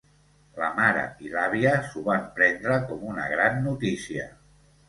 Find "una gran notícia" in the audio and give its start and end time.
3.13-4.27